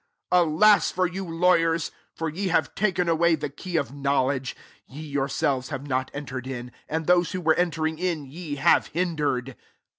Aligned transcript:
52 0.31 0.43
"Alas 0.45 0.89
for 0.91 1.05
you, 1.05 1.23
lawyers! 1.23 1.91
for 2.15 2.27
ye 2.27 2.47
have 2.47 2.73
taken 2.73 3.07
away 3.07 3.35
the 3.35 3.49
key 3.51 3.77
of 3.77 3.89
kaowledge: 3.91 4.55
ye 4.87 4.99
yourselves 5.03 5.69
have 5.69 5.87
Dot 5.87 6.09
entered 6.11 6.45
in^ 6.45 6.71
and 6.89 7.05
those 7.05 7.33
who 7.33 7.39
were 7.41 7.53
entering 7.53 7.99
in 7.99 8.25
ye 8.25 8.55
have 8.55 8.87
hin 8.87 9.15
dered. 9.15 9.53